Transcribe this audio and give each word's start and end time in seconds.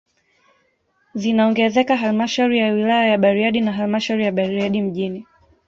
Zinaongezeka 1.15 1.97
halmashauri 1.97 2.57
ya 2.59 2.73
wilaya 2.73 3.07
ya 3.07 3.17
Bariadi 3.17 3.61
na 3.61 3.71
halmashauri 3.73 4.23
ya 4.23 4.31
Bariadi 4.31 4.81
mji 4.81 5.25